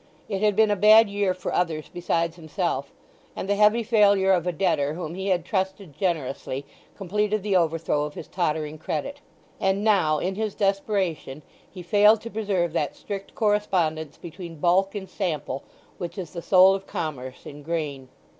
It 0.27 0.41
had 0.41 0.55
been 0.55 0.71
a 0.71 0.75
bad 0.75 1.11
year 1.11 1.31
for 1.35 1.53
others 1.53 1.85
besides 1.93 2.35
himself, 2.35 2.91
and 3.35 3.47
the 3.47 3.53
heavy 3.53 3.83
failure 3.83 4.31
of 4.31 4.47
a 4.47 4.51
debtor 4.51 4.95
whom 4.95 5.13
he 5.13 5.27
had 5.27 5.45
trusted 5.45 5.95
generously 5.95 6.65
completed 6.97 7.43
the 7.43 7.55
overthrow 7.55 8.03
of 8.05 8.15
his 8.15 8.27
tottering 8.27 8.79
credit. 8.79 9.19
And 9.59 9.83
now, 9.83 10.17
in 10.17 10.33
his 10.33 10.55
desperation, 10.55 11.43
he 11.69 11.83
failed 11.83 12.19
to 12.21 12.31
preserve 12.31 12.73
that 12.73 12.95
strict 12.95 13.35
correspondence 13.35 14.17
between 14.17 14.55
bulk 14.55 14.95
and 14.95 15.07
sample 15.07 15.61
which 15.99 16.17
is 16.17 16.31
the 16.33 16.41
soul 16.41 16.73
of 16.73 16.87
commerce 16.87 17.45
in 17.45 17.61
grain. 17.61 18.09